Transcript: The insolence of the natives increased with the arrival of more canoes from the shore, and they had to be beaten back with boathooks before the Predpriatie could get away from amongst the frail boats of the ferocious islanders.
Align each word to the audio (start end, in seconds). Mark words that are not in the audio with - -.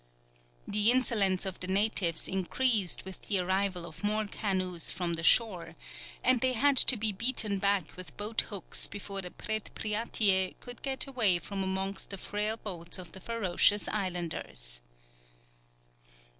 The 0.67 0.89
insolence 0.89 1.45
of 1.45 1.59
the 1.59 1.67
natives 1.67 2.27
increased 2.27 3.05
with 3.05 3.21
the 3.27 3.37
arrival 3.37 3.85
of 3.85 4.03
more 4.03 4.25
canoes 4.25 4.89
from 4.89 5.13
the 5.13 5.21
shore, 5.21 5.75
and 6.23 6.41
they 6.41 6.53
had 6.53 6.75
to 6.77 6.97
be 6.97 7.11
beaten 7.11 7.59
back 7.59 7.95
with 7.95 8.17
boathooks 8.17 8.87
before 8.89 9.21
the 9.21 9.29
Predpriatie 9.29 10.55
could 10.59 10.81
get 10.81 11.05
away 11.05 11.37
from 11.37 11.61
amongst 11.61 12.09
the 12.09 12.17
frail 12.17 12.57
boats 12.57 12.97
of 12.97 13.11
the 13.11 13.19
ferocious 13.19 13.87
islanders. 13.89 14.81